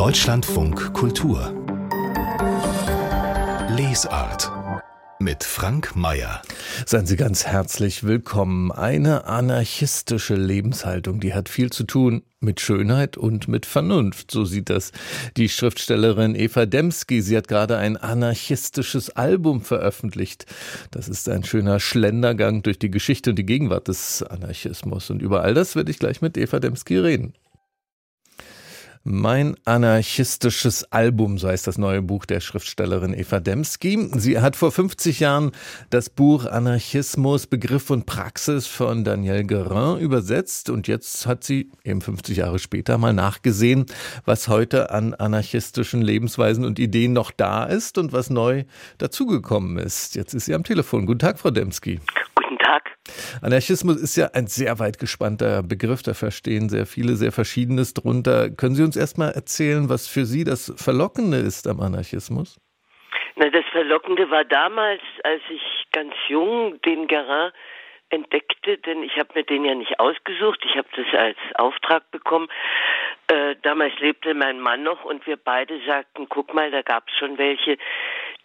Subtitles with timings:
[0.00, 1.52] Deutschlandfunk Kultur
[3.76, 4.50] Lesart
[5.18, 6.40] mit Frank Mayer.
[6.86, 8.72] Seien Sie ganz herzlich willkommen.
[8.72, 14.30] Eine anarchistische Lebenshaltung, die hat viel zu tun mit Schönheit und mit Vernunft.
[14.30, 14.92] So sieht das
[15.36, 17.20] die Schriftstellerin Eva Demski.
[17.20, 20.46] Sie hat gerade ein anarchistisches Album veröffentlicht.
[20.92, 25.10] Das ist ein schöner Schlendergang durch die Geschichte und die Gegenwart des Anarchismus.
[25.10, 27.34] Und über all das werde ich gleich mit Eva Demski reden.
[29.02, 34.10] Mein anarchistisches Album, so heißt das neue Buch der Schriftstellerin Eva Demski.
[34.12, 35.52] Sie hat vor 50 Jahren
[35.88, 42.02] das Buch Anarchismus, Begriff und Praxis von Daniel Guerin übersetzt und jetzt hat sie eben
[42.02, 43.86] 50 Jahre später mal nachgesehen,
[44.26, 48.64] was heute an anarchistischen Lebensweisen und Ideen noch da ist und was neu
[48.98, 50.14] dazugekommen ist.
[50.14, 51.06] Jetzt ist sie am Telefon.
[51.06, 52.00] Guten Tag, Frau Demski.
[53.42, 58.50] Anarchismus ist ja ein sehr weit gespannter Begriff, da verstehen sehr viele sehr Verschiedenes drunter.
[58.50, 62.58] Können Sie uns erstmal erzählen, was für Sie das Verlockende ist am Anarchismus?
[63.36, 67.52] Na, das Verlockende war damals, als ich ganz jung den Garin
[68.10, 72.48] entdeckte, denn ich habe mir den ja nicht ausgesucht, ich habe das als Auftrag bekommen.
[73.28, 77.16] Äh, damals lebte mein Mann noch und wir beide sagten, guck mal, da gab es
[77.16, 77.78] schon welche,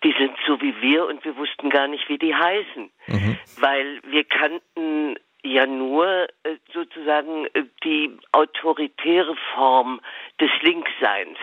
[0.03, 3.37] die sind so wie wir und wir wussten gar nicht, wie die heißen, mhm.
[3.59, 10.01] weil wir kannten ja nur äh, sozusagen äh, die autoritäre Form
[10.39, 11.37] des Linksseins.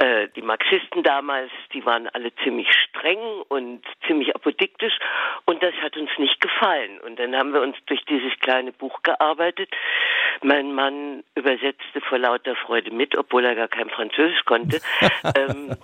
[0.00, 4.94] Äh, die Marxisten damals, die waren alle ziemlich streng und ziemlich apodiktisch
[5.44, 6.98] und das hat uns nicht gefallen.
[7.00, 9.68] Und dann haben wir uns durch dieses kleine Buch gearbeitet.
[10.42, 14.80] Mein Mann übersetzte vor lauter Freude mit, obwohl er gar kein Französisch konnte.
[15.36, 15.76] ähm,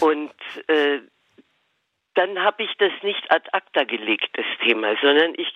[0.00, 0.34] und
[0.66, 1.00] äh,
[2.12, 5.50] dann habe ich das nicht ad acta gelegt, das Thema, sondern ich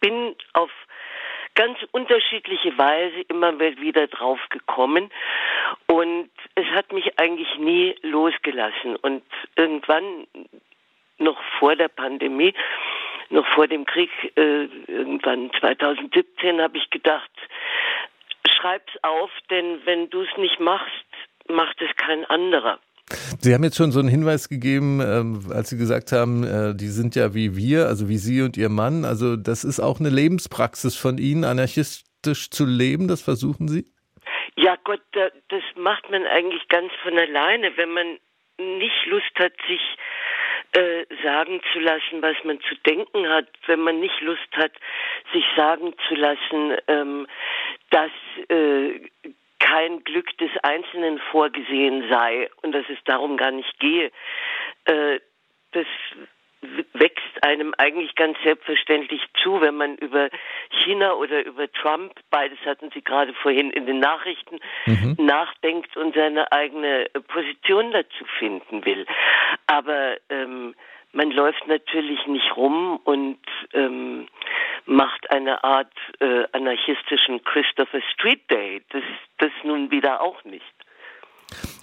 [0.00, 0.70] bin auf
[1.54, 5.10] ganz unterschiedliche Weise immer wieder drauf gekommen
[5.86, 9.22] und es hat mich eigentlich nie losgelassen und
[9.56, 10.26] irgendwann
[11.18, 12.54] noch vor der Pandemie,
[13.30, 17.30] noch vor dem Krieg, äh, irgendwann 2017 habe ich gedacht,
[18.50, 21.06] schreib's auf, denn wenn du es nicht machst,
[21.48, 22.78] macht es kein anderer.
[23.40, 26.88] Sie haben jetzt schon so einen Hinweis gegeben, ähm, als Sie gesagt haben, äh, die
[26.88, 29.04] sind ja wie wir, also wie Sie und Ihr Mann.
[29.04, 33.08] Also das ist auch eine Lebenspraxis von Ihnen, anarchistisch zu leben.
[33.08, 33.86] Das versuchen Sie?
[34.56, 38.18] Ja, Gott, das macht man eigentlich ganz von alleine, wenn man
[38.58, 39.80] nicht Lust hat, sich
[40.72, 44.72] äh, sagen zu lassen, was man zu denken hat, wenn man nicht Lust hat,
[45.32, 47.26] sich sagen zu lassen, ähm,
[47.90, 48.10] dass
[48.48, 49.00] äh,
[49.72, 54.10] kein Glück des Einzelnen vorgesehen sei und dass es darum gar nicht gehe.
[54.84, 55.20] Äh,
[55.72, 55.86] das
[56.92, 60.28] wächst einem eigentlich ganz selbstverständlich zu, wenn man über
[60.84, 65.16] China oder über Trump, beides hatten Sie gerade vorhin in den Nachrichten, mhm.
[65.18, 69.06] nachdenkt und seine eigene Position dazu finden will.
[69.66, 70.74] Aber ähm,
[71.12, 73.38] man läuft natürlich nicht rum und
[73.72, 74.26] ähm,
[74.86, 78.82] macht eine Art äh, anarchistischen Christopher Street Day.
[78.90, 79.02] Das,
[79.38, 80.64] das nun wieder auch nicht.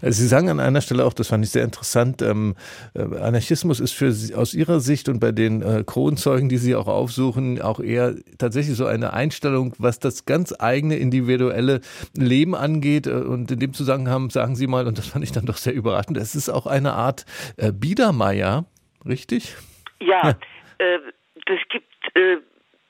[0.02, 2.56] Sie sagen an einer Stelle auch, das fand ich sehr interessant, ähm,
[2.96, 6.76] äh, Anarchismus ist für Sie, aus Ihrer Sicht und bei den äh, Kronzeugen, die Sie
[6.76, 11.82] auch aufsuchen, auch eher tatsächlich so eine Einstellung, was das ganz eigene individuelle
[12.16, 13.08] Leben angeht.
[13.08, 15.74] Äh, und in dem Zusammenhang sagen Sie mal, und das fand ich dann doch sehr
[15.74, 17.26] überraschend, es ist auch eine Art
[17.58, 18.66] äh, Biedermeier,
[19.10, 19.56] richtig?
[20.00, 20.36] Ja, ja.
[20.78, 21.00] Äh,
[21.46, 22.38] das gibt äh,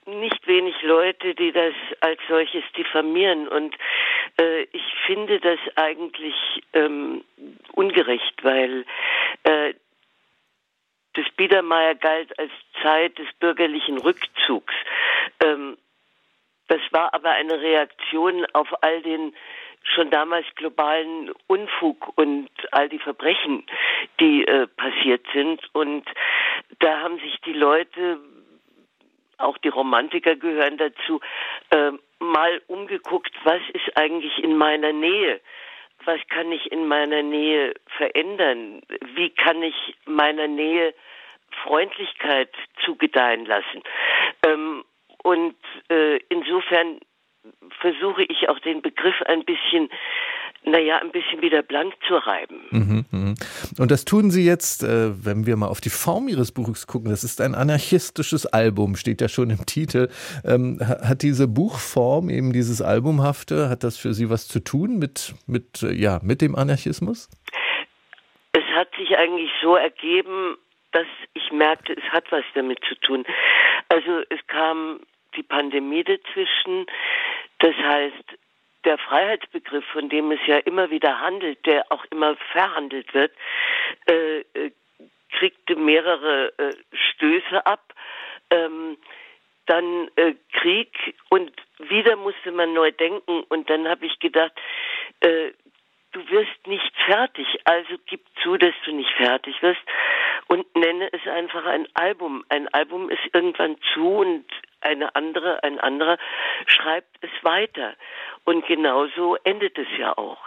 [0.05, 3.47] nicht wenig Leute, die das als solches diffamieren.
[3.47, 3.75] Und
[4.39, 6.35] äh, ich finde das eigentlich
[6.73, 7.23] ähm,
[7.73, 8.85] ungerecht, weil
[9.43, 9.73] äh,
[11.13, 14.73] das Biedermeier galt als Zeit des bürgerlichen Rückzugs.
[15.43, 15.77] Ähm,
[16.67, 19.33] das war aber eine Reaktion auf all den
[19.83, 23.65] schon damals globalen Unfug und all die Verbrechen,
[24.19, 25.61] die äh, passiert sind.
[25.73, 26.05] Und
[26.79, 28.19] da haben sich die Leute
[29.39, 31.21] auch die Romantiker gehören dazu,
[31.71, 35.39] äh, mal umgeguckt, was ist eigentlich in meiner Nähe?
[36.05, 38.81] Was kann ich in meiner Nähe verändern?
[39.15, 40.93] Wie kann ich meiner Nähe
[41.63, 42.49] Freundlichkeit
[42.85, 43.83] zugedeihen lassen?
[44.45, 44.83] Ähm,
[45.23, 45.55] und
[45.89, 46.99] äh, insofern
[47.79, 49.89] versuche ich auch den Begriff ein bisschen,
[50.63, 52.61] naja, ein bisschen wieder blank zu reiben.
[52.71, 53.33] Mhm, mh.
[53.79, 57.09] Und das tun Sie jetzt, äh, wenn wir mal auf die Form Ihres Buches gucken.
[57.09, 60.09] Das ist ein anarchistisches Album, steht ja schon im Titel.
[60.45, 65.33] Ähm, hat diese Buchform, eben dieses Albumhafte, hat das für Sie was zu tun mit,
[65.47, 67.29] mit, äh, ja, mit dem Anarchismus?
[68.51, 70.57] Es hat sich eigentlich so ergeben,
[70.91, 73.25] dass ich merkte, es hat was damit zu tun.
[73.89, 74.99] Also es kam
[75.35, 76.85] die Pandemie dazwischen.
[77.59, 78.37] Das heißt,
[78.85, 83.31] der Freiheitsbegriff, von dem es ja immer wieder handelt, der auch immer verhandelt wird,
[84.07, 84.71] äh, äh
[85.31, 87.93] kriegte mehrere äh, Stöße ab.
[88.49, 88.97] Ähm,
[89.67, 94.53] dann äh, Krieg und wieder musste man neu denken und dann habe ich gedacht,
[95.19, 95.51] äh,
[96.11, 99.81] du wirst nicht fertig, also gib zu, dass du nicht fertig wirst
[100.47, 102.43] und nenne es einfach ein Album.
[102.49, 104.45] Ein Album ist irgendwann zu und
[104.81, 106.17] eine andere, ein anderer
[106.65, 107.93] schreibt es weiter.
[108.43, 110.37] Und genauso endet es ja auch.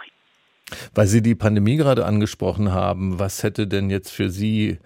[0.95, 4.79] Weil Sie die Pandemie gerade angesprochen haben, was hätte denn jetzt für Sie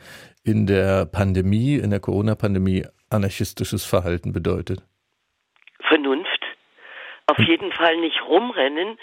[0.43, 4.79] in der Pandemie, in der Corona-Pandemie anarchistisches Verhalten bedeutet?
[5.87, 6.43] Vernunft.
[7.27, 7.45] Auf hm.
[7.45, 8.97] jeden Fall nicht rumrennen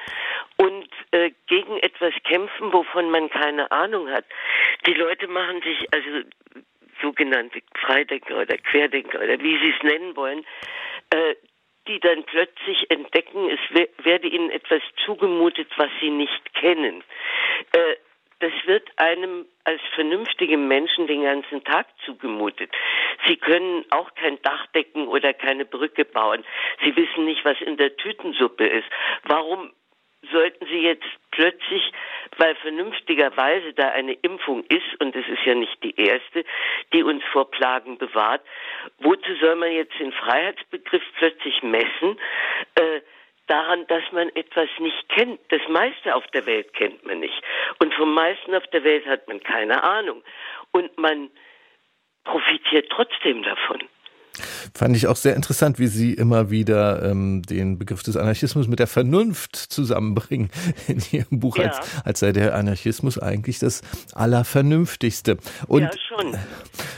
[0.56, 4.24] und äh, gegen etwas kämpfen, wovon man keine Ahnung hat.
[4.86, 6.08] Die Leute machen sich, also
[7.04, 10.44] sogenannte Freidenker oder Querdenker oder wie sie es nennen wollen,
[11.10, 11.34] äh,
[11.86, 13.60] die dann plötzlich entdecken, es
[14.04, 17.04] werde ihnen etwas zugemutet, was sie nicht kennen.
[17.72, 17.96] Äh,
[18.40, 22.70] das wird einem als vernünftigem Menschen den ganzen Tag zugemutet.
[23.26, 26.44] Sie können auch kein Dach decken oder keine Brücke bauen.
[26.82, 28.88] Sie wissen nicht, was in der Tütensuppe ist.
[29.24, 29.70] Warum
[30.30, 31.92] sollten Sie jetzt plötzlich,
[32.44, 36.44] weil vernünftigerweise da eine Impfung ist, und es ist ja nicht die erste,
[36.92, 38.42] die uns vor Plagen bewahrt,
[38.98, 42.20] wozu soll man jetzt den Freiheitsbegriff plötzlich messen?
[42.74, 43.00] Äh,
[43.46, 45.40] daran, dass man etwas nicht kennt.
[45.48, 47.42] Das meiste auf der Welt kennt man nicht.
[47.78, 50.22] Und vom meisten auf der Welt hat man keine Ahnung.
[50.70, 51.30] Und man
[52.24, 53.88] profitiert trotzdem davon.
[54.74, 58.78] Fand ich auch sehr interessant, wie Sie immer wieder ähm, den Begriff des Anarchismus mit
[58.78, 60.50] der Vernunft zusammenbringen
[60.88, 61.64] in Ihrem Buch, ja.
[61.64, 63.82] als, als sei der Anarchismus eigentlich das
[64.12, 65.36] Allervernünftigste.
[65.66, 66.36] Und, ja, schon.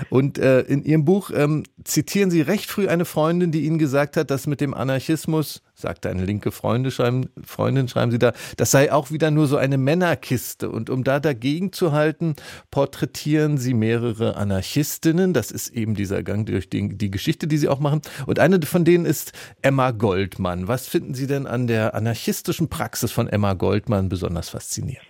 [0.09, 4.17] Und äh, in Ihrem Buch ähm, zitieren Sie recht früh eine Freundin, die Ihnen gesagt
[4.17, 8.71] hat, dass mit dem Anarchismus sagte eine linke Freundin, schreiben, Freundin, schreiben Sie da, das
[8.71, 10.71] sei auch wieder nur so eine Männerkiste.
[10.71, 12.35] Und um da dagegen zu halten,
[12.71, 15.35] porträtieren Sie mehrere Anarchistinnen.
[15.35, 18.01] Das ist eben dieser Gang durch die, die Geschichte, die Sie auch machen.
[18.27, 20.67] Und eine von denen ist Emma Goldmann.
[20.67, 25.07] Was finden Sie denn an der anarchistischen Praxis von Emma Goldmann besonders faszinierend?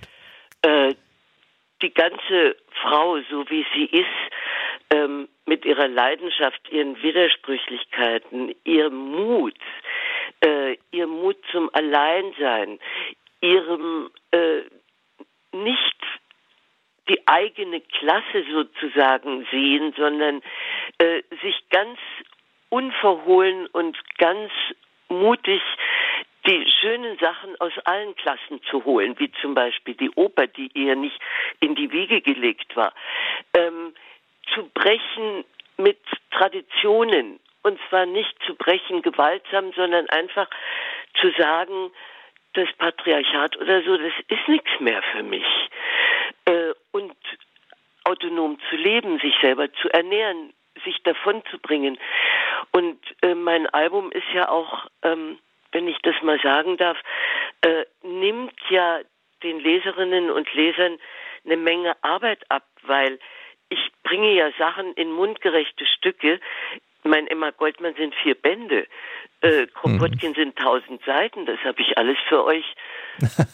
[0.63, 0.95] Äh,
[1.81, 4.07] die ganze Frau, so wie sie ist,
[4.91, 9.55] ähm, mit ihrer Leidenschaft, ihren Widersprüchlichkeiten, ihrem Mut,
[10.45, 12.79] äh, ihr Mut zum Alleinsein,
[13.41, 14.63] ihrem äh,
[15.53, 15.97] nicht
[17.09, 20.43] die eigene Klasse sozusagen sehen, sondern
[20.99, 21.99] äh, sich ganz
[22.69, 24.51] unverhohlen und ganz
[25.09, 25.63] mutig
[26.47, 30.95] die schönen Sachen aus allen Klassen zu holen, wie zum Beispiel die Oper, die ihr
[30.95, 31.19] nicht
[31.61, 32.93] in die Wiege gelegt war,
[33.55, 33.95] ähm,
[34.55, 35.45] zu brechen
[35.77, 35.99] mit
[36.31, 40.49] Traditionen, und zwar nicht zu brechen gewaltsam, sondern einfach
[41.21, 41.91] zu sagen,
[42.53, 45.47] das Patriarchat oder so, das ist nichts mehr für mich.
[46.45, 47.17] Äh, und
[48.05, 50.53] autonom zu leben, sich selber zu ernähren,
[50.85, 51.99] sich davon zu bringen.
[52.71, 55.41] Und äh, mein Album ist ja auch, ähm,
[55.73, 56.97] wenn ich das mal sagen darf,
[57.63, 59.01] äh, nimmt ja
[59.43, 60.99] den Leserinnen und Lesern
[61.45, 63.19] eine Menge Arbeit ab, weil
[63.71, 66.41] ich bringe ja Sachen in mundgerechte Stücke,
[67.07, 68.87] mein Emma Goldmann sind vier Bände.
[69.41, 70.35] Äh, Kropotkin mhm.
[70.35, 71.47] sind tausend Seiten.
[71.47, 72.65] Das habe ich alles für euch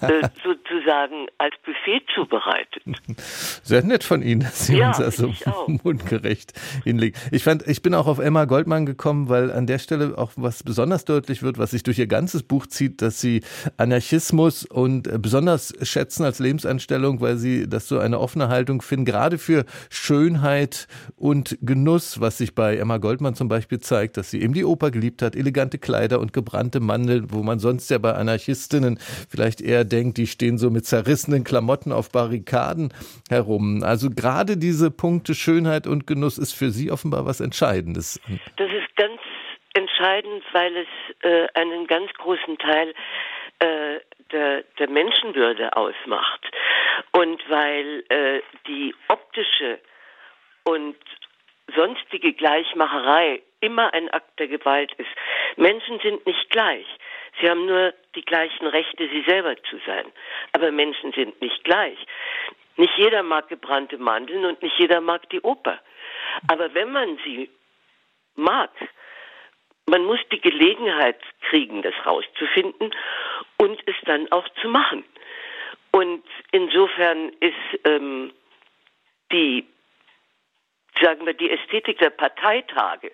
[0.01, 2.83] äh, sozusagen als Buffet zubereitet.
[3.63, 5.33] Sehr nett von Ihnen, dass Sie ja, uns das so
[5.83, 6.53] mundgerecht
[6.85, 7.19] hinlegen.
[7.31, 10.63] Ich fand, ich bin auch auf Emma Goldmann gekommen, weil an der Stelle auch was
[10.63, 13.43] besonders deutlich wird, was sich durch ihr ganzes Buch zieht, dass sie
[13.77, 19.05] Anarchismus und äh, besonders schätzen als Lebensanstellung, weil sie das so eine offene Haltung finden,
[19.05, 24.41] gerade für Schönheit und Genuss, was sich bei Emma Goldmann zum Beispiel zeigt, dass sie
[24.41, 28.15] eben die Oper geliebt hat, elegante Kleider und gebrannte Mandeln, wo man sonst ja bei
[28.15, 32.93] Anarchistinnen vielleicht vielleicht eher denkt, die stehen so mit zerrissenen Klamotten auf Barrikaden
[33.29, 33.83] herum.
[33.83, 38.21] Also gerade diese Punkte Schönheit und Genuss ist für Sie offenbar was Entscheidendes.
[38.57, 39.21] Das ist ganz
[39.75, 40.89] entscheidend, weil es
[41.23, 42.95] äh, einen ganz großen Teil
[43.59, 44.01] äh,
[44.33, 46.41] der, der, Menschenwürde ausmacht
[47.13, 49.79] und weil äh, die optische
[50.65, 50.97] und
[51.75, 55.09] sonstige Gleichmacherei immer ein Akt der Gewalt ist.
[55.57, 56.87] Menschen sind nicht gleich.
[57.41, 60.07] Sie haben nur die gleichen Rechte, sie selber zu sein.
[60.53, 61.99] Aber Menschen sind nicht gleich.
[62.77, 65.79] Nicht jeder mag gebrannte Mandeln und nicht jeder mag die Oper.
[66.49, 67.51] Aber wenn man sie
[68.35, 68.71] mag,
[69.87, 72.95] man muss die Gelegenheit kriegen, das rauszufinden
[73.59, 75.05] und es dann auch zu machen.
[75.91, 78.33] Und insofern ist ähm,
[79.31, 79.67] die,
[81.01, 83.13] sagen wir, die Ästhetik der Parteitage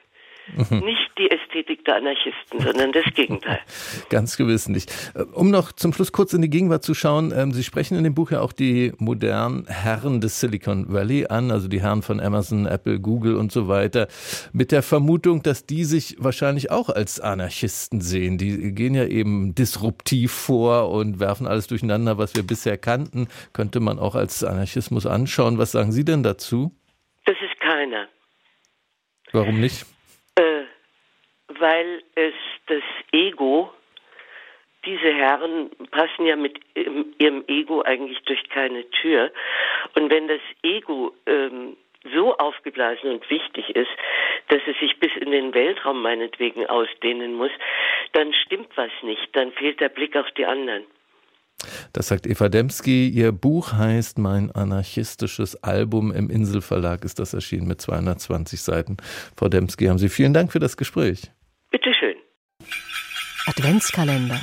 [0.56, 0.80] Mhm.
[0.80, 3.60] Nicht die Ästhetik der Anarchisten, sondern das Gegenteil.
[4.08, 4.90] Ganz gewiss nicht.
[5.14, 8.04] Äh, um noch zum Schluss kurz in die Gegenwart zu schauen, ähm, Sie sprechen in
[8.04, 12.20] dem Buch ja auch die modernen Herren des Silicon Valley an, also die Herren von
[12.20, 14.08] Amazon, Apple, Google und so weiter,
[14.52, 18.38] mit der Vermutung, dass die sich wahrscheinlich auch als Anarchisten sehen.
[18.38, 23.28] Die gehen ja eben disruptiv vor und werfen alles durcheinander, was wir bisher kannten.
[23.52, 25.58] Könnte man auch als Anarchismus anschauen.
[25.58, 26.72] Was sagen Sie denn dazu?
[27.24, 28.08] Das ist keiner.
[29.32, 29.84] Warum nicht?
[31.58, 32.34] Weil es
[32.66, 33.72] das Ego,
[34.84, 39.30] diese Herren passen ja mit ihrem Ego eigentlich durch keine Tür.
[39.94, 41.76] Und wenn das Ego ähm,
[42.14, 43.90] so aufgeblasen und wichtig ist,
[44.48, 47.50] dass es sich bis in den Weltraum meinetwegen ausdehnen muss,
[48.12, 50.84] dann stimmt was nicht, dann fehlt der Blick auf die anderen.
[51.92, 53.08] Das sagt Eva Demski.
[53.08, 56.12] Ihr Buch heißt Mein anarchistisches Album.
[56.12, 58.96] Im Inselverlag ist das erschienen mit 220 Seiten.
[59.36, 61.32] Frau Demski, haben Sie vielen Dank für das Gespräch.
[61.70, 62.16] Bitteschön.
[63.46, 64.40] Adventskalender.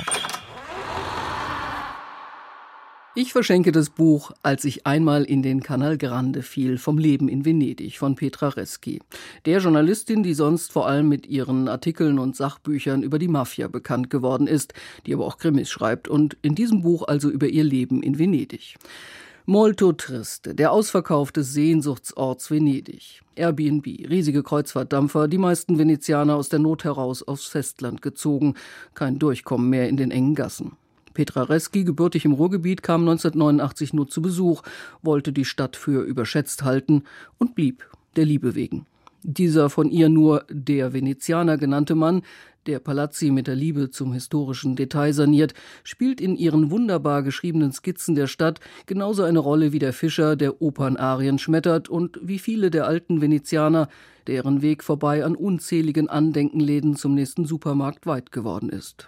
[3.16, 7.44] Ich verschenke das Buch Als ich einmal in den Canal Grande fiel vom Leben in
[7.44, 9.00] Venedig von Petra Reski,
[9.44, 14.08] der Journalistin, die sonst vor allem mit ihren Artikeln und Sachbüchern über die Mafia bekannt
[14.08, 14.74] geworden ist,
[15.06, 18.76] die aber auch Krimis schreibt und in diesem Buch also über ihr Leben in Venedig.
[19.48, 23.22] Molto Triste, der Ausverkauf des Sehnsuchtsorts Venedig.
[23.36, 28.54] Airbnb, riesige Kreuzfahrtdampfer, die meisten Venezianer aus der Not heraus aufs Festland gezogen,
[28.94, 30.72] kein Durchkommen mehr in den engen Gassen.
[31.14, 34.62] Petra Reski, gebürtig im Ruhrgebiet, kam 1989 nur zu Besuch,
[35.00, 37.04] wollte die Stadt für überschätzt halten
[37.38, 38.84] und blieb, der Liebe wegen.
[39.22, 42.22] Dieser von ihr nur der Venezianer genannte Mann,
[42.66, 45.54] der Palazzi mit der Liebe zum historischen Detail saniert,
[45.84, 50.60] spielt in ihren wunderbar geschriebenen Skizzen der Stadt genauso eine Rolle wie der Fischer, der
[50.60, 53.88] Opernarien schmettert und wie viele der alten Venezianer,
[54.26, 59.06] deren Weg vorbei an unzähligen Andenkenläden zum nächsten Supermarkt weit geworden ist.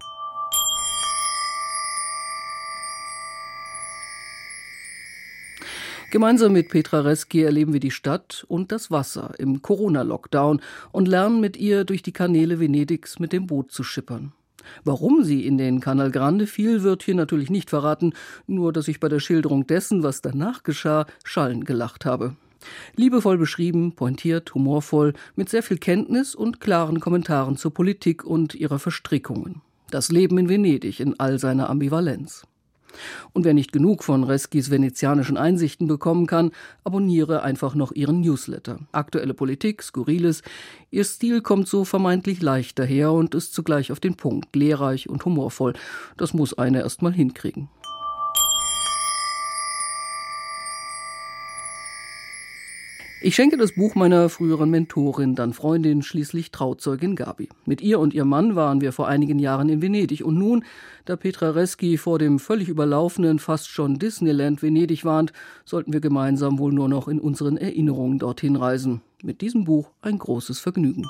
[6.10, 11.38] Gemeinsam mit Petra Reski erleben wir die Stadt und das Wasser im Corona-Lockdown und lernen
[11.38, 14.32] mit ihr durch die Kanäle Venedigs mit dem Boot zu schippern.
[14.84, 18.14] Warum sie in den Canal Grande fiel, wird hier natürlich nicht verraten,
[18.46, 22.36] nur dass ich bei der Schilderung dessen, was danach geschah, Schallen gelacht habe.
[22.96, 28.78] Liebevoll beschrieben, pointiert, humorvoll, mit sehr viel Kenntnis und klaren Kommentaren zur Politik und ihrer
[28.78, 29.60] Verstrickungen.
[29.90, 32.46] Das Leben in Venedig in all seiner Ambivalenz.
[33.32, 36.52] Und wer nicht genug von Reskis venezianischen Einsichten bekommen kann,
[36.84, 38.80] abonniere einfach noch ihren Newsletter.
[38.92, 40.42] Aktuelle Politik, Skurriles.
[40.90, 45.24] Ihr Stil kommt so vermeintlich leicht daher und ist zugleich auf den Punkt, lehrreich und
[45.24, 45.74] humorvoll.
[46.16, 47.68] Das muss einer erst mal hinkriegen.
[53.20, 57.48] Ich schenke das Buch meiner früheren Mentorin, dann Freundin, schließlich Trauzeugin Gabi.
[57.66, 60.64] Mit ihr und ihrem Mann waren wir vor einigen Jahren in Venedig und nun,
[61.04, 65.32] da Petra Reski vor dem völlig überlaufenen, fast schon Disneyland Venedig warnt,
[65.64, 69.00] sollten wir gemeinsam wohl nur noch in unseren Erinnerungen dorthin reisen.
[69.24, 71.04] Mit diesem Buch ein großes Vergnügen.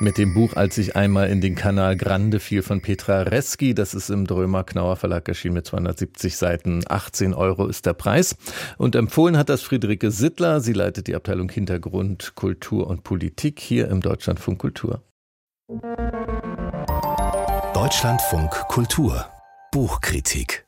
[0.00, 3.74] Mit dem Buch Als ich einmal in den Kanal Grande fiel von Petra Reski.
[3.74, 6.82] Das ist im Drömer Knauer Verlag erschienen mit 270 Seiten.
[6.86, 8.36] 18 Euro ist der Preis.
[8.78, 10.60] Und empfohlen hat das Friederike Sittler.
[10.60, 15.02] Sie leitet die Abteilung Hintergrund, Kultur und Politik hier im Deutschlandfunk Kultur.
[17.74, 19.26] Deutschlandfunk Kultur
[19.72, 20.66] Buchkritik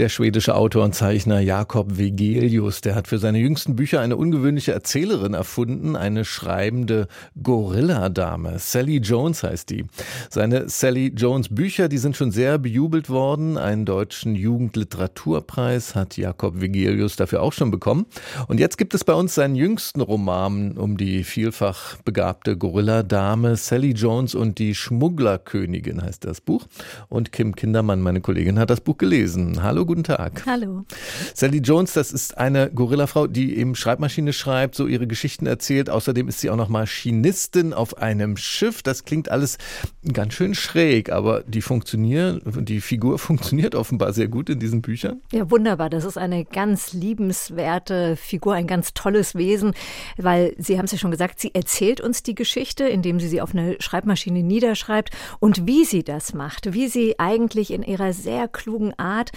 [0.00, 4.72] der schwedische Autor und Zeichner Jakob Vegelius, der hat für seine jüngsten Bücher eine ungewöhnliche
[4.72, 7.06] Erzählerin erfunden, eine schreibende
[7.42, 8.58] Gorilladame.
[8.58, 9.84] Sally Jones heißt die.
[10.30, 13.58] Seine Sally Jones Bücher, die sind schon sehr bejubelt worden.
[13.58, 18.06] Einen deutschen Jugendliteraturpreis hat Jakob Vegelius dafür auch schon bekommen.
[18.48, 23.90] Und jetzt gibt es bei uns seinen jüngsten Roman um die vielfach begabte Gorilladame Sally
[23.90, 26.64] Jones und die Schmugglerkönigin heißt das Buch.
[27.10, 29.62] Und Kim Kindermann, meine Kollegin, hat das Buch gelesen.
[29.62, 30.44] Hallo, guten Tag.
[30.46, 30.84] Hallo.
[31.34, 35.90] Sally Jones, das ist eine Gorillafrau, die eben Schreibmaschine schreibt, so ihre Geschichten erzählt.
[35.90, 38.84] Außerdem ist sie auch noch Maschinistin auf einem Schiff.
[38.84, 39.58] Das klingt alles
[40.12, 45.22] ganz schön schräg, aber die funktionieren, die Figur funktioniert offenbar sehr gut in diesen Büchern.
[45.32, 45.90] Ja, wunderbar.
[45.90, 49.72] Das ist eine ganz liebenswerte Figur, ein ganz tolles Wesen,
[50.16, 53.40] weil Sie haben es ja schon gesagt, sie erzählt uns die Geschichte, indem sie sie
[53.40, 58.46] auf eine Schreibmaschine niederschreibt und wie sie das macht, wie sie eigentlich in ihrer sehr
[58.46, 59.32] klugen Art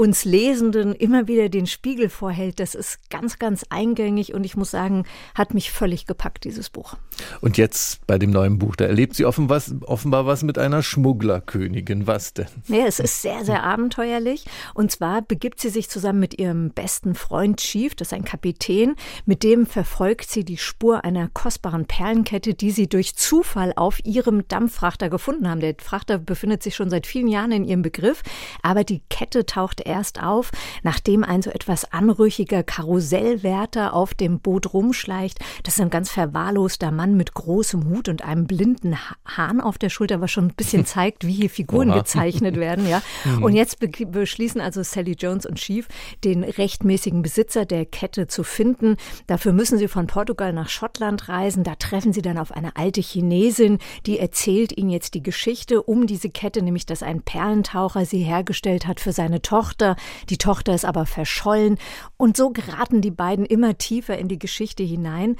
[0.00, 2.60] uns Lesenden immer wieder den Spiegel vorhält.
[2.60, 6.94] Das ist ganz, ganz eingängig und ich muss sagen, hat mich völlig gepackt, dieses Buch.
[7.40, 10.84] Und jetzt bei dem neuen Buch, da erlebt sie offenbar was, offenbar was mit einer
[10.84, 12.06] Schmugglerkönigin.
[12.06, 12.46] Was denn?
[12.68, 14.44] Ja, es ist sehr, sehr abenteuerlich.
[14.72, 18.94] Und zwar begibt sie sich zusammen mit ihrem besten Freund Chief, das ist ein Kapitän,
[19.26, 24.46] mit dem verfolgt sie die Spur einer kostbaren Perlenkette, die sie durch Zufall auf ihrem
[24.46, 25.58] Dampffrachter gefunden haben.
[25.58, 28.22] Der Frachter befindet sich schon seit vielen Jahren in ihrem Begriff,
[28.62, 30.52] aber die Kette taucht erst auf,
[30.82, 35.38] nachdem ein so etwas anrüchiger Karussellwärter auf dem Boot rumschleicht.
[35.64, 39.88] Das ist ein ganz verwahrloster Mann mit großem Hut und einem blinden Hahn auf der
[39.88, 42.86] Schulter, was schon ein bisschen zeigt, wie hier Figuren gezeichnet werden.
[42.88, 43.02] Ja.
[43.24, 43.42] Mhm.
[43.42, 45.88] Und jetzt beschließen also Sally Jones und Chief,
[46.24, 48.96] den rechtmäßigen Besitzer der Kette zu finden.
[49.26, 51.64] Dafür müssen sie von Portugal nach Schottland reisen.
[51.64, 56.06] Da treffen sie dann auf eine alte Chinesin, die erzählt ihnen jetzt die Geschichte um
[56.06, 59.96] diese Kette, nämlich dass ein Perlentaucher sie hergestellt hat für seine Tochter Tochter.
[60.28, 61.78] Die Tochter ist aber verschollen.
[62.16, 65.36] Und so geraten die beiden immer tiefer in die Geschichte hinein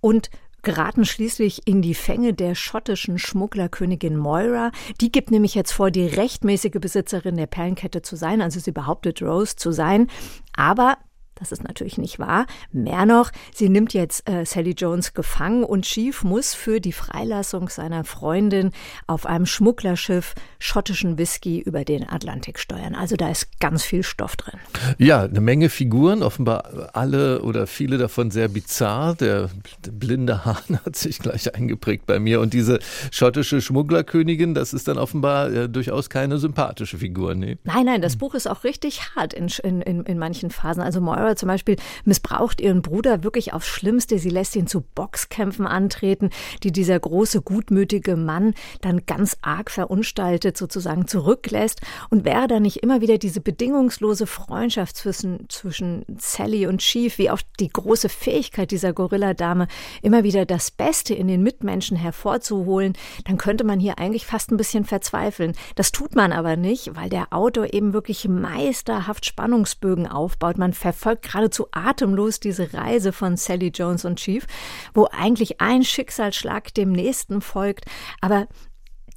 [0.00, 0.30] und
[0.62, 4.70] geraten schließlich in die Fänge der schottischen Schmugglerkönigin Moira.
[5.00, 8.42] Die gibt nämlich jetzt vor, die rechtmäßige Besitzerin der Perlenkette zu sein.
[8.42, 10.08] Also sie behauptet, Rose zu sein.
[10.54, 10.98] Aber
[11.40, 12.46] das ist natürlich nicht wahr.
[12.70, 17.68] Mehr noch, sie nimmt jetzt äh, Sally Jones gefangen und Chief muss für die Freilassung
[17.70, 18.72] seiner Freundin
[19.06, 22.94] auf einem Schmugglerschiff schottischen Whisky über den Atlantik steuern.
[22.94, 24.60] Also da ist ganz viel Stoff drin.
[24.98, 29.14] Ja, eine Menge Figuren, offenbar alle oder viele davon sehr bizarr.
[29.14, 29.48] Der
[29.90, 32.40] blinde Hahn hat sich gleich eingeprägt bei mir.
[32.40, 32.80] Und diese
[33.10, 37.34] schottische Schmugglerkönigin, das ist dann offenbar äh, durchaus keine sympathische Figur.
[37.34, 37.56] Nee.
[37.64, 40.82] Nein, nein, das Buch ist auch richtig hart in, in, in manchen Phasen.
[40.82, 44.18] Also Moira Sarah zum Beispiel missbraucht ihren Bruder wirklich aufs Schlimmste.
[44.18, 46.30] Sie lässt ihn zu Boxkämpfen antreten,
[46.62, 51.80] die dieser große, gutmütige Mann dann ganz arg verunstaltet sozusagen zurücklässt.
[52.10, 57.30] Und wäre da nicht immer wieder diese bedingungslose Freundschaft zwischen, zwischen Sally und Chief, wie
[57.30, 59.68] auch die große Fähigkeit dieser Gorilladame,
[60.02, 62.94] immer wieder das Beste in den Mitmenschen hervorzuholen,
[63.24, 65.54] dann könnte man hier eigentlich fast ein bisschen verzweifeln.
[65.76, 70.58] Das tut man aber nicht, weil der Autor eben wirklich meisterhaft Spannungsbögen aufbaut.
[70.58, 74.46] Man verfolgt geradezu atemlos diese Reise von Sally Jones und Chief,
[74.94, 77.84] wo eigentlich ein Schicksalsschlag dem nächsten folgt,
[78.20, 78.46] aber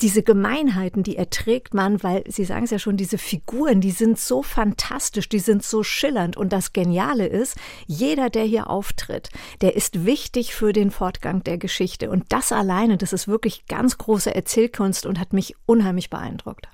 [0.02, 4.20] diese Gemeinheiten, die erträgt man, weil Sie sagen es ja schon, diese Figuren, die sind
[4.20, 6.36] so fantastisch, die sind so schillernd.
[6.36, 9.30] Und das Geniale ist, jeder, der hier auftritt,
[9.62, 12.10] der ist wichtig für den Fortgang der Geschichte.
[12.10, 16.68] Und das alleine, das ist wirklich ganz große Erzählkunst und hat mich unheimlich beeindruckt.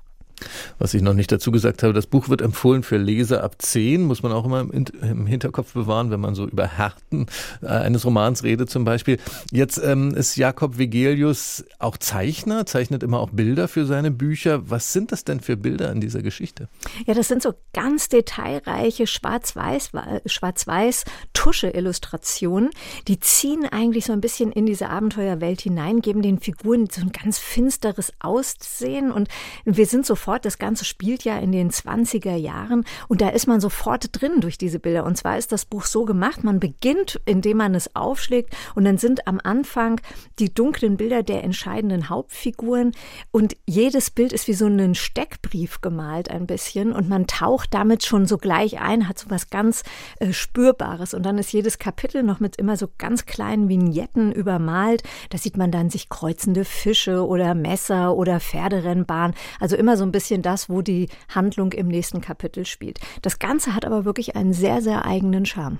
[0.78, 4.02] Was ich noch nicht dazu gesagt habe, das Buch wird empfohlen für Leser ab 10,
[4.02, 7.26] muss man auch immer im Hinterkopf bewahren, wenn man so über Härten
[7.62, 9.18] äh, eines Romans redet zum Beispiel.
[9.50, 14.70] Jetzt ähm, ist Jakob Vegelius auch Zeichner, zeichnet immer auch Bilder für seine Bücher.
[14.70, 16.68] Was sind das denn für Bilder in dieser Geschichte?
[17.06, 19.90] Ja, das sind so ganz detailreiche Schwarz-Weiß,
[20.26, 22.70] Schwarz-Weiß Tusche-Illustrationen.
[23.08, 27.12] Die ziehen eigentlich so ein bisschen in diese Abenteuerwelt hinein, geben den Figuren so ein
[27.12, 29.28] ganz finsteres Aussehen und
[29.64, 33.48] wir sind sofort sofort, das Ganze spielt ja in den 20er Jahren und da ist
[33.48, 35.04] man sofort drin durch diese Bilder.
[35.04, 38.96] Und zwar ist das Buch so gemacht, man beginnt, indem man es aufschlägt und dann
[38.96, 40.00] sind am Anfang
[40.38, 42.92] die dunklen Bilder der entscheidenden Hauptfiguren
[43.32, 48.04] und jedes Bild ist wie so ein Steckbrief gemalt ein bisschen und man taucht damit
[48.04, 49.82] schon so gleich ein, hat so was ganz
[50.20, 55.02] äh, Spürbares und dann ist jedes Kapitel noch mit immer so ganz kleinen Vignetten übermalt.
[55.30, 60.12] Da sieht man dann sich kreuzende Fische oder Messer oder Pferderennbahn, also immer so ein
[60.12, 63.00] bisschen bisschen das, wo die Handlung im nächsten Kapitel spielt.
[63.22, 65.78] Das Ganze hat aber wirklich einen sehr, sehr eigenen Charme.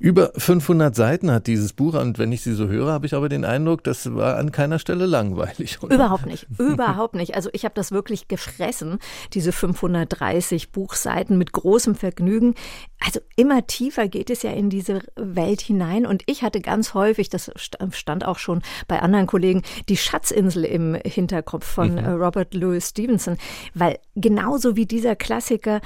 [0.00, 3.28] Über 500 Seiten hat dieses Buch und wenn ich sie so höre, habe ich aber
[3.28, 5.80] den Eindruck, das war an keiner Stelle langweilig.
[5.80, 5.94] Oder?
[5.94, 7.36] Überhaupt nicht, überhaupt nicht.
[7.36, 8.98] Also ich habe das wirklich gefressen,
[9.32, 12.56] diese 530 Buchseiten mit großem Vergnügen.
[12.98, 17.28] Also immer tiefer geht es ja in diese Welt hinein und ich hatte ganz häufig,
[17.28, 22.20] das stand auch schon bei anderen Kollegen, die Schatzinsel im Hinterkopf von mhm.
[22.20, 23.36] Robert Louis Stevenson,
[23.74, 25.80] weil genauso wie dieser Klassiker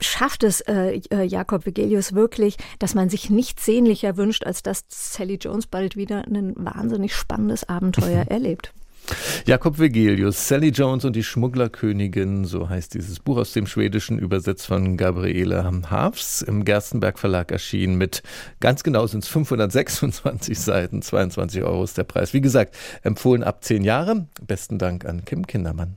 [0.00, 4.84] schafft es äh, äh, Jakob Vegelius wirklich, dass man sich nichts sehnlicher wünscht, als dass
[4.88, 8.72] Sally Jones bald wieder ein wahnsinnig spannendes Abenteuer erlebt.
[9.46, 14.66] Jakob Vegelius, Sally Jones und die Schmugglerkönigin, so heißt dieses Buch aus dem Schwedischen, übersetzt
[14.66, 18.22] von Gabriele Hafs, im Gerstenberg Verlag erschienen mit,
[18.60, 22.34] ganz genau sind es 526 Seiten, 22 Euro ist der Preis.
[22.34, 24.26] Wie gesagt, empfohlen ab 10 Jahre.
[24.46, 25.96] Besten Dank an Kim Kindermann.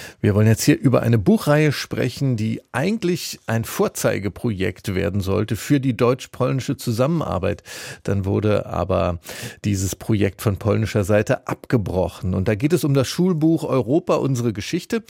[0.23, 5.79] Wir wollen jetzt hier über eine Buchreihe sprechen, die eigentlich ein Vorzeigeprojekt werden sollte für
[5.79, 7.63] die deutsch-polnische Zusammenarbeit.
[8.03, 9.17] Dann wurde aber
[9.65, 12.35] dieses Projekt von polnischer Seite abgebrochen.
[12.35, 15.03] Und da geht es um das Schulbuch Europa, unsere Geschichte.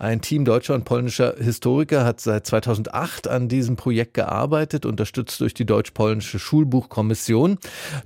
[0.00, 5.54] Ein Team deutscher und polnischer Historiker hat seit 2008 an diesem Projekt gearbeitet, unterstützt durch
[5.54, 7.58] die deutsch-polnische Schulbuchkommission.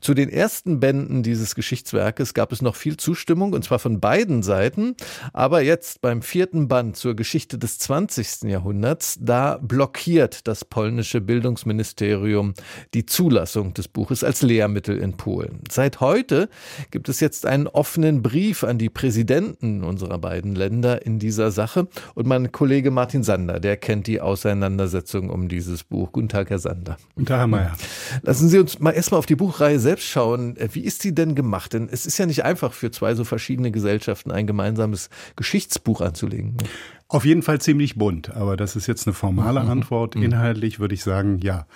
[0.03, 4.43] Zu den ersten Bänden dieses Geschichtswerkes gab es noch viel Zustimmung, und zwar von beiden
[4.43, 4.95] Seiten.
[5.33, 8.51] Aber jetzt beim vierten vierten Band zur Geschichte des 20.
[8.51, 12.55] Jahrhunderts, da blockiert das polnische Bildungsministerium
[12.93, 15.61] die Zulassung des Buches als Lehrmittel in Polen.
[15.71, 16.49] Seit heute
[16.91, 21.87] gibt es jetzt einen offenen Brief an die Präsidenten unserer beiden Länder in dieser Sache.
[22.17, 26.11] Und mein Kollege Martin Sander, der kennt die Auseinandersetzung um dieses Buch.
[26.11, 26.97] Guten Tag, Herr Sander.
[27.15, 27.77] Guten Tag, Herr Mayer.
[28.23, 30.57] Lassen Sie uns mal erstmal auf die Buchreihe selbst schauen.
[30.73, 31.75] Wie ist die denn gemacht?
[31.75, 36.40] Denn es ist ja nicht einfach für zwei so verschiedene Gesellschaften ein gemeinsames Geschichtsbuch anzulegen
[36.41, 36.57] deswegen.
[37.09, 39.71] Auf jeden Fall ziemlich bunt, aber das ist jetzt eine formale mhm.
[39.71, 40.15] Antwort.
[40.15, 40.23] Mhm.
[40.23, 41.67] Inhaltlich würde ich sagen, ja.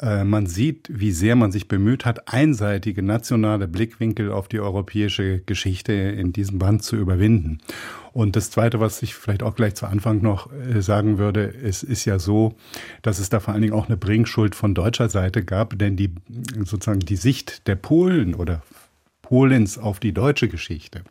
[0.00, 5.40] Äh, man sieht, wie sehr man sich bemüht hat, einseitige nationale Blickwinkel auf die europäische
[5.40, 7.58] Geschichte in diesem Band zu überwinden.
[8.12, 11.82] Und das Zweite, was ich vielleicht auch gleich zu Anfang noch äh, sagen würde, es
[11.84, 12.56] ist ja so,
[13.02, 16.14] dass es da vor allen Dingen auch eine Bringschuld von deutscher Seite gab, denn die
[16.64, 18.62] sozusagen die Sicht der Polen oder
[19.22, 21.04] Polens auf die deutsche Geschichte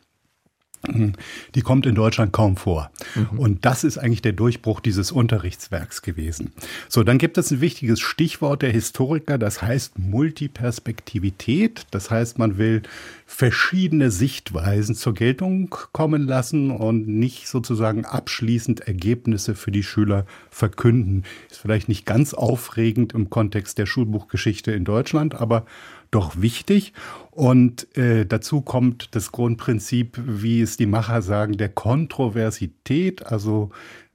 [1.54, 2.90] die kommt in Deutschland kaum vor.
[3.14, 3.38] Mhm.
[3.38, 6.52] Und das ist eigentlich der Durchbruch dieses Unterrichtswerks gewesen.
[6.88, 11.86] So, dann gibt es ein wichtiges Stichwort der Historiker, das heißt Multiperspektivität.
[11.90, 12.82] Das heißt, man will
[13.26, 21.24] verschiedene Sichtweisen zur Geltung kommen lassen und nicht sozusagen abschließend Ergebnisse für die Schüler verkünden.
[21.50, 25.66] Ist vielleicht nicht ganz aufregend im Kontext der Schulbuchgeschichte in Deutschland, aber
[26.10, 26.92] doch wichtig.
[27.30, 33.70] Und äh, dazu kommt das Grundprinzip, wie es die Macher sagen, der Kontroversität, also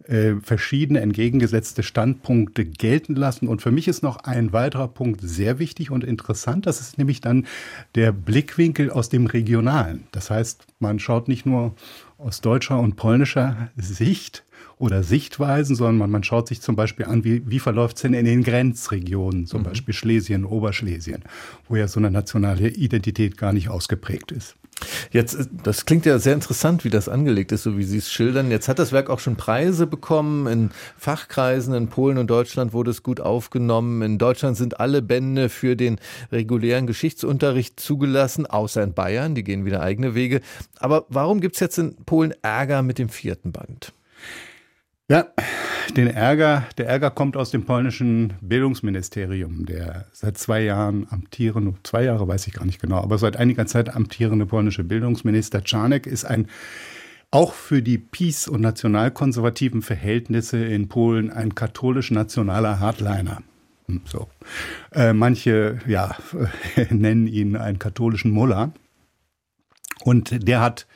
[0.08, 3.48] äh, verschiedene entgegengesetzte Standpunkte gelten lassen.
[3.48, 6.68] Und für mich ist noch ein weiterer Punkt sehr wichtig und interessant.
[6.68, 7.48] Das ist nämlich dann
[7.96, 10.04] der Blickwinkel aus dem Regionalen.
[10.12, 11.74] Das heißt, man schaut nicht nur
[12.18, 14.45] aus deutscher und polnischer Sicht
[14.78, 18.14] oder Sichtweisen, sondern man, man schaut sich zum Beispiel an, wie, wie verläuft es denn
[18.14, 19.66] in den Grenzregionen, zum mhm.
[19.66, 21.24] Beispiel Schlesien, Oberschlesien,
[21.70, 24.56] wo ja so eine nationale Identität gar nicht ausgeprägt ist.
[25.12, 28.12] Jetzt, äh, das klingt ja sehr interessant, wie das angelegt ist, so wie Sie es
[28.12, 28.52] schildern.
[28.52, 30.48] Jetzt hat das Werk auch schon Preise bekommen.
[30.48, 34.02] In Fachkreisen in Polen und Deutschland wurde es gut aufgenommen.
[34.02, 36.00] In Deutschland sind alle Bände für den
[36.32, 39.36] regulären Geschichtsunterricht zugelassen, außer in Bayern.
[39.36, 40.42] Die gehen wieder eigene Wege.
[40.80, 43.94] Aber warum gibt es jetzt in Polen Ärger mit dem vierten Band?
[45.08, 45.28] Ja,
[45.96, 52.06] den Ärger, der Ärger kommt aus dem polnischen Bildungsministerium, der seit zwei Jahren amtierende, zwei
[52.06, 56.26] Jahre weiß ich gar nicht genau, aber seit einiger Zeit amtierende polnische Bildungsminister Czarnek ist
[56.26, 56.48] ein
[57.30, 63.44] auch für die Peace- und nationalkonservativen Verhältnisse in Polen ein katholisch-nationaler Hardliner.
[63.88, 64.28] Hm, so.
[64.92, 66.16] Äh, manche ja,
[66.90, 68.72] nennen ihn einen katholischen Mullah.
[70.04, 70.88] Und der hat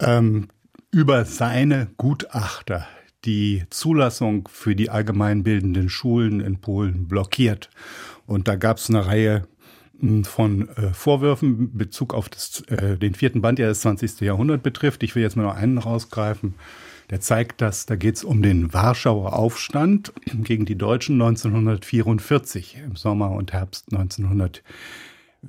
[0.00, 0.48] ähm,
[0.90, 2.86] über seine Gutachter
[3.24, 7.70] die Zulassung für die allgemeinbildenden Schulen in Polen blockiert.
[8.26, 9.46] Und da gab es eine Reihe
[10.00, 14.20] hm, von äh, Vorwürfen in Bezug auf das, äh, den vierten Band, der das 20.
[14.20, 15.02] Jahrhundert betrifft.
[15.02, 16.54] Ich will jetzt mal noch einen rausgreifen.
[17.10, 22.96] Der zeigt das, da geht es um den Warschauer Aufstand gegen die Deutschen 1944 im
[22.96, 24.64] Sommer und Herbst 1944.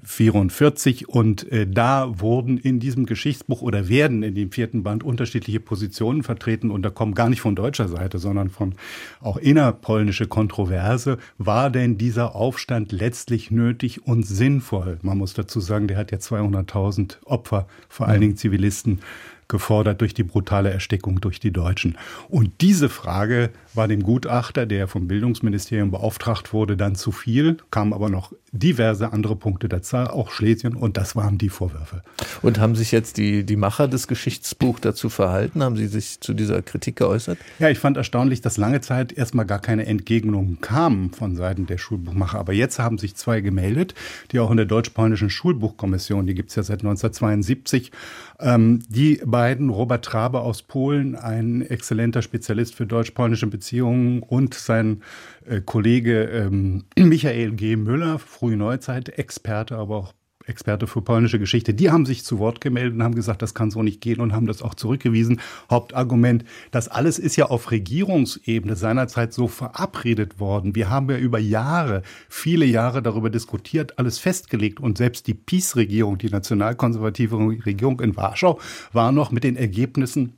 [0.03, 5.59] 44 und äh, da wurden in diesem Geschichtsbuch oder werden in dem vierten Band unterschiedliche
[5.59, 8.75] Positionen vertreten und da kommen gar nicht von deutscher Seite, sondern von
[9.21, 11.17] auch innerpolnische Kontroverse.
[11.37, 14.99] War denn dieser Aufstand letztlich nötig und sinnvoll?
[15.01, 18.99] Man muss dazu sagen, der hat ja 200.000 Opfer, vor allen Dingen Zivilisten,
[19.47, 21.97] gefordert durch die brutale Erstickung durch die Deutschen.
[22.29, 27.93] Und diese Frage war dem Gutachter, der vom Bildungsministerium beauftragt wurde, dann zu viel, kamen
[27.93, 32.01] aber noch diverse andere Punkte dazu, auch Schlesien, und das waren die Vorwürfe.
[32.41, 35.61] Und haben sich jetzt die, die Macher des Geschichtsbuchs dazu verhalten?
[35.61, 37.37] Haben sie sich zu dieser Kritik geäußert?
[37.59, 41.77] Ja, ich fand erstaunlich, dass lange Zeit erstmal gar keine Entgegnungen kamen von Seiten der
[41.77, 42.39] Schulbuchmacher.
[42.39, 43.93] Aber jetzt haben sich zwei gemeldet,
[44.31, 47.91] die auch in der deutsch-polnischen Schulbuchkommission, die gibt es ja seit 1972,
[48.39, 55.03] ähm, die beiden, Robert Trabe aus Polen, ein exzellenter Spezialist für deutsch-polnische Beziehungen und sein
[55.45, 57.75] äh, Kollege ähm, Michael G.
[57.75, 60.13] Müller, frühe Neuzeit, Experte, aber auch
[60.47, 63.71] Experte für polnische Geschichte, die haben sich zu Wort gemeldet und haben gesagt, das kann
[63.71, 65.41] so nicht gehen und haben das auch zurückgewiesen.
[65.69, 70.75] Hauptargument, das alles ist ja auf Regierungsebene seinerzeit so verabredet worden.
[70.75, 76.17] Wir haben ja über Jahre, viele Jahre darüber diskutiert, alles festgelegt und selbst die PiS-Regierung,
[76.17, 78.59] die nationalkonservative Regierung in Warschau,
[78.93, 80.33] war noch mit den Ergebnissen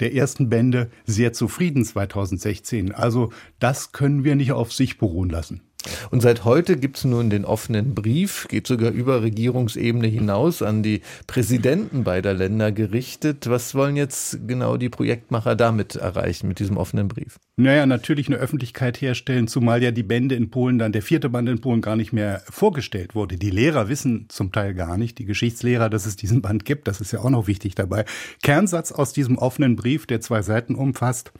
[0.00, 2.92] der ersten Bände sehr zufrieden 2016.
[2.92, 5.60] Also das können wir nicht auf sich beruhen lassen.
[6.10, 10.82] Und seit heute gibt es nun den offenen Brief, geht sogar über Regierungsebene hinaus an
[10.82, 13.48] die Präsidenten beider Länder gerichtet.
[13.48, 17.38] Was wollen jetzt genau die Projektmacher damit erreichen, mit diesem offenen Brief?
[17.60, 21.46] Naja, natürlich eine Öffentlichkeit herstellen, zumal ja die Bände in Polen dann, der vierte Band
[21.46, 23.36] in Polen gar nicht mehr vorgestellt wurde.
[23.36, 26.88] Die Lehrer wissen zum Teil gar nicht, die Geschichtslehrer, dass es diesen Band gibt.
[26.88, 28.06] Das ist ja auch noch wichtig dabei.
[28.42, 31.32] Kernsatz aus diesem offenen Brief, der zwei Seiten umfasst.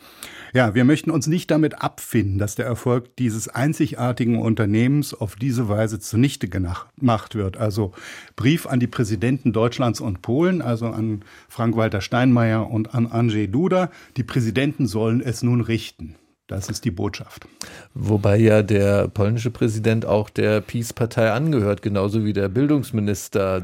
[0.53, 5.71] Ja, wir möchten uns nicht damit abfinden, dass der Erfolg dieses einzigartigen Unternehmens auf diese
[5.71, 7.57] Weise zunichte gemacht wird.
[7.57, 7.93] Also
[8.37, 13.91] Brief an die Präsidenten Deutschlands und Polen, also an Frank-Walter Steinmeier und an Andrzej Duda.
[14.19, 16.10] Die Präsidenten sollen es nun richten.
[16.51, 17.47] Das ist die Botschaft.
[17.95, 23.63] Wobei ja der polnische Präsident auch der Peace-Partei angehört, genauso wie der Bildungsminister.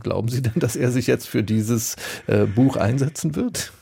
[0.00, 3.72] Glauben Sie denn, dass er sich jetzt für dieses äh, Buch einsetzen wird?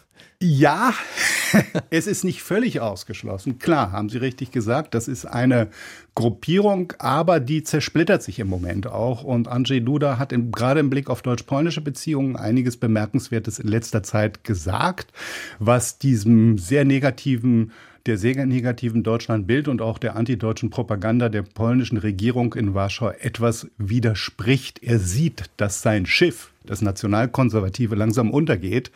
[0.43, 0.93] Ja,
[1.91, 3.61] es ist nicht völlig ausgeschlossen.
[3.61, 5.69] Klar, haben Sie richtig gesagt, das ist eine
[6.17, 9.23] Gruppierung, aber die zersplittert sich im Moment auch.
[9.23, 14.03] Und Andrzej Duda hat im, gerade im Blick auf deutsch-polnische Beziehungen einiges Bemerkenswertes in letzter
[14.03, 15.13] Zeit gesagt,
[15.61, 17.71] was diesem sehr negativen
[18.07, 23.69] der sehr negativen Deutschlandbild und auch der antideutschen Propaganda der polnischen Regierung in Warschau etwas
[23.79, 24.83] widerspricht.
[24.83, 28.91] Er sieht, dass sein Schiff, das Nationalkonservative, langsam untergeht.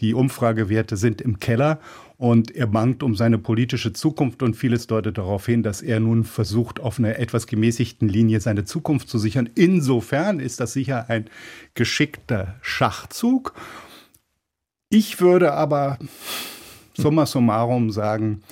[0.00, 1.80] Die Umfragewerte sind im Keller
[2.18, 6.22] und er bangt um seine politische Zukunft und vieles deutet darauf hin, dass er nun
[6.22, 9.50] versucht, auf einer etwas gemäßigten Linie seine Zukunft zu sichern.
[9.56, 11.26] Insofern ist das sicher ein
[11.74, 13.54] geschickter Schachzug.
[14.88, 15.98] Ich würde aber
[16.94, 18.42] summa summarum sagen,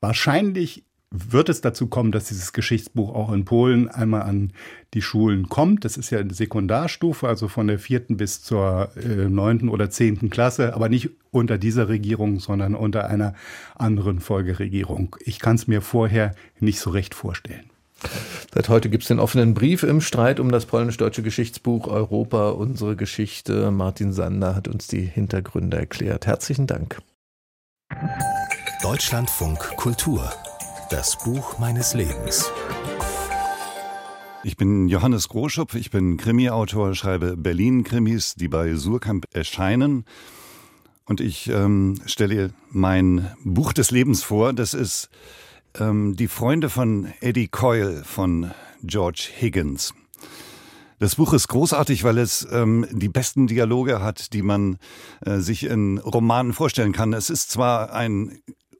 [0.00, 4.52] wahrscheinlich wird es dazu kommen, dass dieses Geschichtsbuch auch in Polen einmal an
[4.94, 5.84] die Schulen kommt.
[5.84, 10.28] Das ist ja eine Sekundarstufe, also von der vierten bis zur äh, neunten oder zehnten
[10.28, 13.34] Klasse, aber nicht unter dieser Regierung, sondern unter einer
[13.76, 15.16] anderen Folgeregierung.
[15.20, 17.70] Ich kann es mir vorher nicht so recht vorstellen.
[18.52, 22.96] Seit heute gibt es den offenen Brief im Streit um das polnisch-deutsche Geschichtsbuch Europa, unsere
[22.96, 23.70] Geschichte.
[23.70, 26.26] Martin Sander hat uns die Hintergründe erklärt.
[26.26, 26.98] Herzlichen Dank.
[28.82, 30.32] Deutschlandfunk Kultur.
[30.90, 32.50] Das Buch meines Lebens.
[34.42, 40.04] Ich bin Johannes Groschupf, ich bin Krimi-Autor, schreibe Berlin-Krimis, die bei Surkamp erscheinen.
[41.06, 44.52] Und ich ähm, stelle mein Buch des Lebens vor.
[44.52, 45.08] Das ist
[45.78, 48.52] ähm, Die Freunde von Eddie Coyle von
[48.82, 49.94] George Higgins.
[51.04, 54.78] Das Buch ist großartig, weil es ähm, die besten Dialoge hat, die man
[55.20, 57.12] äh, sich in Romanen vorstellen kann.
[57.12, 58.38] Es ist zwar ein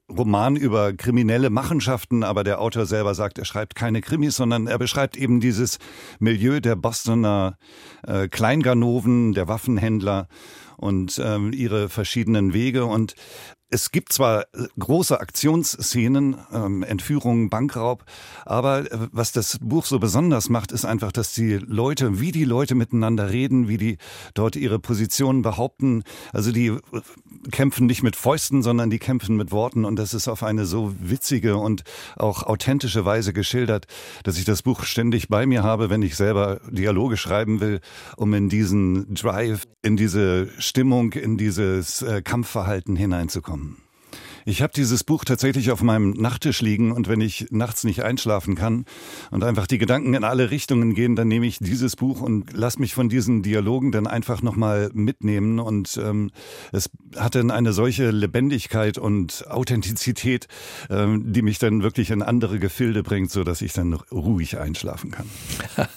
[0.09, 4.79] Roman über kriminelle Machenschaften, aber der Autor selber sagt, er schreibt keine Krimis, sondern er
[4.79, 5.77] beschreibt eben dieses
[6.17, 7.59] Milieu der Bostoner
[8.07, 10.27] äh, Kleinganoven, der Waffenhändler
[10.77, 12.85] und ähm, ihre verschiedenen Wege.
[12.85, 13.13] Und
[13.75, 18.05] es gibt zwar äh, große Aktionsszenen, ähm, Entführungen, Bankraub,
[18.45, 22.45] aber äh, was das Buch so besonders macht, ist einfach, dass die Leute, wie die
[22.45, 23.97] Leute miteinander reden, wie die
[24.33, 26.79] dort ihre Positionen behaupten, also die äh,
[27.51, 30.95] kämpfen nicht mit Fäusten, sondern die kämpfen mit Worten und das ist auf eine so
[30.97, 31.83] witzige und
[32.15, 33.87] auch authentische Weise geschildert,
[34.23, 37.81] dass ich das Buch ständig bei mir habe, wenn ich selber Dialoge schreiben will,
[38.15, 43.64] um in diesen Drive, in diese Stimmung, in dieses Kampfverhalten hineinzukommen.
[44.47, 48.53] Ich habe dieses Buch tatsächlich auf meinem Nachttisch liegen und wenn ich nachts nicht einschlafen
[48.53, 48.85] kann
[49.31, 52.77] und einfach die Gedanken in alle Richtungen gehen, dann nehme ich dieses Buch und lass
[52.77, 56.29] mich von diesen Dialogen dann einfach nochmal mitnehmen und ähm,
[56.71, 60.47] es hat dann eine solche Lebendigkeit und Authentizität,
[60.91, 65.09] ähm, die mich dann wirklich in andere Gefilde bringt, so dass ich dann ruhig einschlafen
[65.09, 65.25] kann.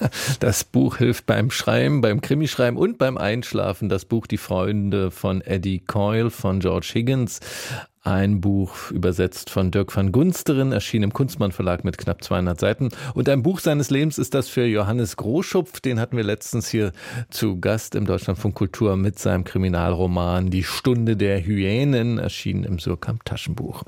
[0.40, 3.88] Das Buch hilft beim Schreiben, beim Krimischreiben und beim Einschlafen.
[3.88, 7.40] Das Buch Die Freunde von Eddie Coyle von George Higgins.
[8.09, 12.88] Ein Buch übersetzt von Dirk van Gunsteren, erschien im Kunstmann Verlag mit knapp 200 Seiten.
[13.12, 15.81] Und ein Buch seines Lebens ist das für Johannes Groschupf.
[15.81, 16.92] Den hatten wir letztens hier
[17.29, 23.27] zu Gast im Deutschlandfunk Kultur mit seinem Kriminalroman Die Stunde der Hyänen, erschienen im Surkamp
[23.27, 23.85] Taschenbuch.